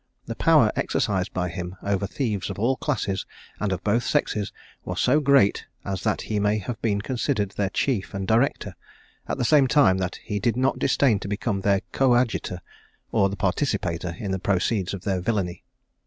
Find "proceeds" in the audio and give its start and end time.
14.39-14.95